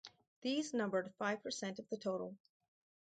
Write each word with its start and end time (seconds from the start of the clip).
These 0.41 0.73
numbered 0.73 1.13
five 1.19 1.43
percent 1.43 1.77
of 1.77 1.87
the 1.89 1.97
total. 1.99 2.35